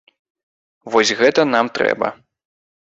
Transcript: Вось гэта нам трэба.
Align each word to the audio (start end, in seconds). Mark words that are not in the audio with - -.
Вось 0.95 1.13
гэта 1.21 1.41
нам 1.53 1.65
трэба. 1.81 2.07